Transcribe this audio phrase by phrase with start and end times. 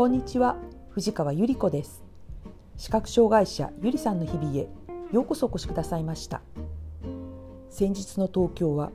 [0.00, 0.56] こんにちは
[0.88, 2.02] 藤川ゆり子です。
[2.78, 4.66] 視覚障害者ゆりさんの日々へ
[5.12, 6.40] ようこそお越しくださいました。
[7.68, 8.92] 先日の東京は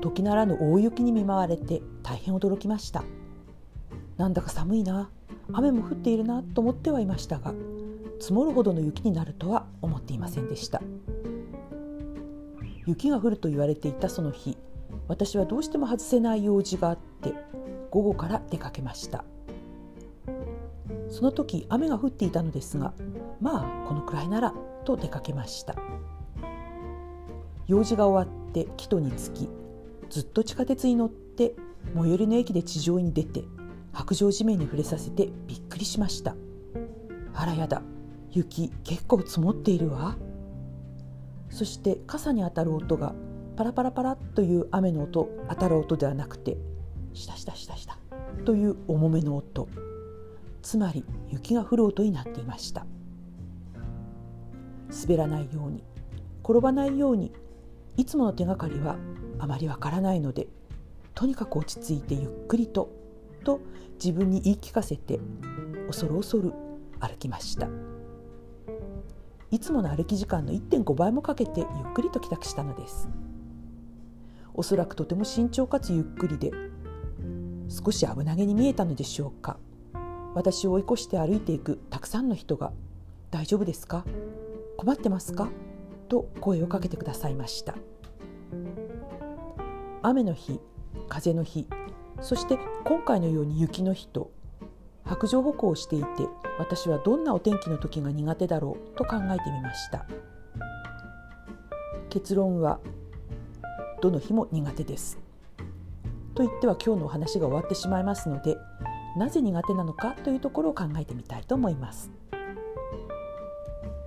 [0.00, 3.04] 時ならぬ大雪に見舞われて大変驚きました。
[4.16, 5.10] なんだか寒いな
[5.52, 7.52] 雨も降っているなと思ってはいましたが
[8.18, 10.80] 積もるほどの雪になるとは思っていませんでした。
[12.86, 14.56] 雪が降ると言われていたその日
[15.08, 17.34] 私はどうしても外せない用事があって
[17.90, 19.26] 午後から出かけました。
[21.10, 22.92] その時雨が降っていたのですが
[23.40, 25.74] まあこのくらいならと出かけました。
[27.66, 29.48] 用事が終わって帰途に着き
[30.08, 31.54] ずっと地下鉄に乗って
[31.94, 33.44] 最寄りの駅で地上に出て
[33.92, 36.34] 白状地面に触れさせてびっくりしました。
[37.34, 37.82] あらやだ
[38.30, 40.16] 雪結構積もっているわ。
[41.50, 43.14] そして傘に当たる音が
[43.56, 46.56] パラパラパラという雨の音当たる音ではなくて
[47.12, 47.98] シタシタシタシタ
[48.44, 49.68] という重めの音。
[50.62, 52.86] つまり雪が降る音になっていました。
[54.90, 55.84] 滑らないように
[56.42, 57.32] 転ばないように
[57.96, 58.96] いつもの手がかりは
[59.38, 60.48] あまりわからないので
[61.14, 62.90] とにかく落ち着いてゆっくりと
[63.44, 63.60] と
[64.02, 65.20] 自分に言い聞かせて
[65.86, 66.52] 恐る恐る
[67.00, 67.68] 歩きました。
[69.50, 73.08] いつもの歩き時間の1.5倍もかけてゆっくりと帰宅したのです。
[74.54, 76.50] おそらくとても慎重かつゆっくりで
[77.68, 79.58] 少し危なげに見えたのでしょうか。
[80.38, 82.70] 私を追い越して歩いていくたくさんの人が
[83.32, 84.04] 「大丈夫ですか？
[84.76, 85.48] 困ってますか?」
[86.08, 87.74] と声をかけてくださいました。
[90.00, 90.60] 雨の日
[91.08, 91.66] 風の日
[92.20, 94.30] そして今回のように雪の日と
[95.04, 96.06] 白状歩行をしていて
[96.60, 98.96] 私はどんなお天気の時が苦手だろう？
[98.96, 100.06] と考えてみました。
[102.10, 102.78] 結論は
[104.00, 105.18] どの日も苦手です。
[106.36, 108.56] と言っては今日のお話が終わってしまいますので
[109.18, 112.10] なぜ苦手なのかというところを考えてみたいと思います。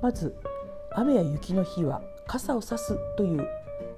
[0.00, 0.34] まず
[0.92, 3.46] 雨や雪の日は傘を差すという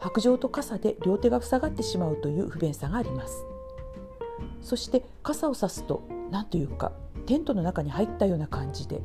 [0.01, 3.45] 白状と傘で両手が塞がってしまうという不便さがあります。
[4.63, 6.93] そして傘を差すと何というか
[7.27, 9.03] テントの中に入ったような感じで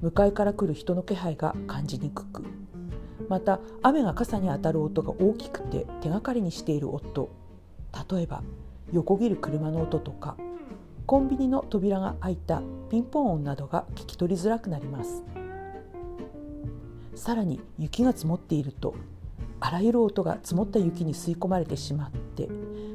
[0.00, 2.42] 向かいから来る人の気配が感じにくく
[3.28, 7.30] また雨が傘に当たる音が大きくて手がかりにしている音
[8.10, 8.42] 例えば
[8.92, 10.36] 横切る車の音とか
[11.10, 15.24] コンビニの扉が開いたピンポン音などが聞き取りづらくなります。
[17.16, 18.94] さらに雪が積もっていると
[19.58, 22.48] あらゆる音が積もった雪に吸い込まれてしまって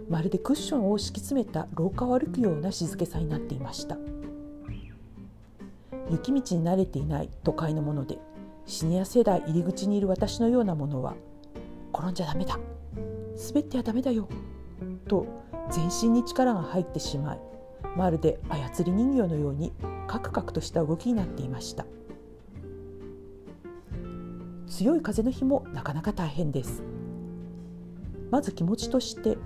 [0.10, 3.98] まるでクッションを敷き詰めた廊下を歩くような静けさになっていました。
[6.10, 8.18] 雪道に慣れていない都会のもので
[8.66, 11.16] シニア世代入り口にいる私のようなものは
[11.94, 12.58] 転んじゃダメだ。
[13.50, 14.30] 滑ってはダメだよ。
[15.06, 15.28] と
[15.70, 17.55] 全身に力が入ってしまい
[17.96, 19.74] まるで操り人形のように
[20.08, 21.86] カクカクとした動きになっていました。
[24.68, 26.84] 強い風の日もなかなか大変です。
[28.32, 29.38] まず気持ちとして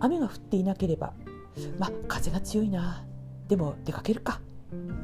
[0.00, 1.14] 雨が降っていなければ
[1.78, 3.04] まあ風が強いな
[3.48, 4.40] でも出かけるか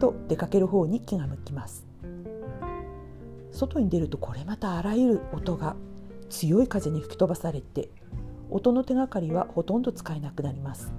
[0.01, 1.87] と出かける方に気が向きます。
[3.53, 5.77] 外に出るとこれまたあらゆる音が
[6.29, 7.91] 強い風に吹き飛ばされて
[8.51, 10.93] 音の手がかりはほとんど使えなくなります。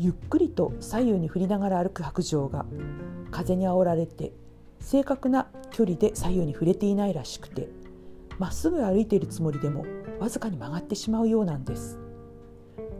[0.00, 2.64] ゆっくりと左右に振りながら歩く白状が
[3.32, 4.32] 風にあおられて
[4.80, 7.68] 正確な距離で左右に触れていないらしくて
[8.38, 9.84] まっすぐ歩いているつもりでも
[10.20, 11.98] わずかに曲がってしまうようなんです。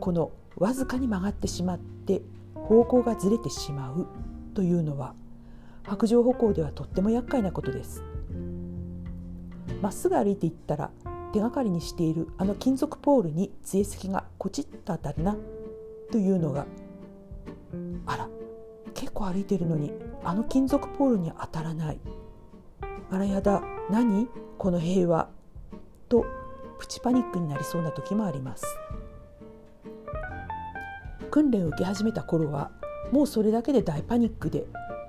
[0.01, 2.21] このわずかに曲がってしまって
[2.53, 4.07] 方向がずれてしまう
[4.53, 5.13] というのは
[5.83, 8.03] 白状歩行ではとっても厄介なことです。
[9.81, 10.91] まっすぐ歩いていったら
[11.31, 15.37] 手がかりにしているあの金属ポールに杖石がコチッと当たるな
[16.11, 16.65] というのが
[18.05, 18.29] あら
[18.93, 19.93] 結構歩いてるのに
[20.23, 21.99] あの金属ポールに当たらない。
[23.11, 24.27] あらやだ何？
[24.57, 25.29] この平和。
[26.07, 26.25] と
[26.79, 28.65] プチパニックになりそうな時もあります。
[31.29, 32.71] 訓練を受け始めた頃は
[33.11, 34.65] もうそれだけで大パニックで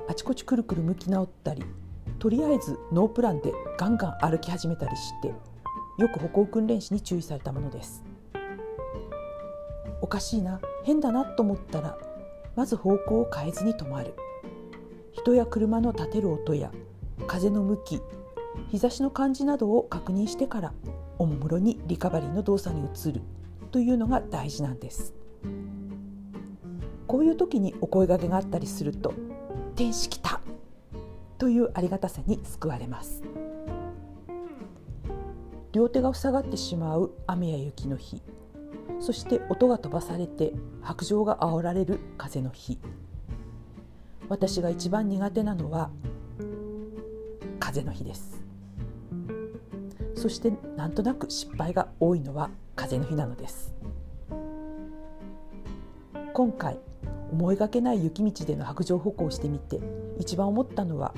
[0.08, 1.64] あちこちくるくる向き直ったり
[2.18, 5.28] とりあえずノープランでガンガン歩き始めたりして
[5.98, 8.04] よく歩行訓練士に注意されたものです。
[10.02, 11.96] おかしいな変だなと思ったら
[12.56, 14.14] まず方向を変えずに止まる
[15.12, 16.70] 人や車の立てる音や
[17.26, 18.00] 風の向き
[18.68, 20.72] 日差しの感じなどを確認してから
[21.18, 23.20] おもむろにリカバリーの動作に移る
[23.70, 25.14] というのが大事なんです
[27.06, 29.12] こういう時にお声がけがあったりすると
[29.76, 30.40] 「天使来た!」
[31.38, 33.22] というありがたさに救われます
[35.72, 38.22] 両手が塞がってしまう雨や雪の日
[39.00, 40.52] そして音が飛ばされて
[40.82, 42.78] 白状が煽られる風の日。
[44.28, 45.90] 私が一番苦手なのは
[47.58, 48.42] 風の日です。
[50.14, 53.74] そしてなんとなく失敗が多いのは風の日なのです。
[56.34, 56.78] 今回
[57.32, 59.80] 思いがけない雪道での白状歩行をしてみて
[60.18, 61.14] 一番思ったのは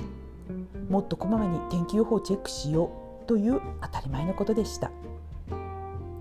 [0.89, 4.91] もっとこまめに天気予報をチェックしようという当たり前のことでした。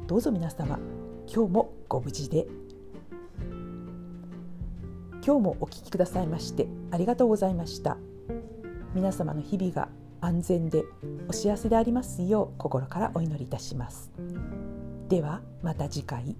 [0.06, 0.78] どうぞ皆様
[1.26, 2.46] 今日もご無事で。
[5.24, 7.96] 今日もお聞きくださいましてありがとうございました。
[8.94, 9.88] 皆様の日々が
[10.20, 10.84] 安全で
[11.28, 14.10] お幸せでありますよう心からお祈りいたします。
[15.08, 16.36] ではまた次回。